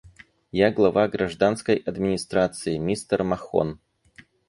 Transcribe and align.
Я 0.55 0.71
глава 0.71 1.07
гражданской 1.07 1.75
администрации, 1.75 2.79
мистер 2.79 3.21
Махон. 3.23 3.79